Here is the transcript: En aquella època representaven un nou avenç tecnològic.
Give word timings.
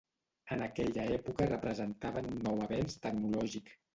En 0.53 0.63
aquella 0.67 1.03
època 1.17 1.47
representaven 1.51 2.31
un 2.31 2.41
nou 2.47 2.65
avenç 2.69 2.99
tecnològic. 3.07 3.73